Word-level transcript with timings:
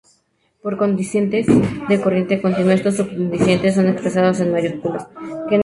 Para 0.63 0.77
condiciones 0.83 1.45
de 1.45 2.01
corriente 2.01 2.41
continua 2.41 2.73
estos 2.73 2.95
subíndices 2.97 3.75
son 3.75 3.87
expresados 3.87 4.39
en 4.39 4.51
mayúsculas. 4.51 5.05